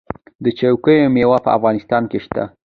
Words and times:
د 0.43 0.45
چیکو 0.57 0.93
میوه 1.13 1.37
په 1.45 1.49
افغانستان 1.57 2.03
کې 2.11 2.19
شته؟ 2.25 2.43